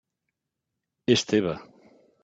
És 1.17 1.27
teva. 1.35 1.57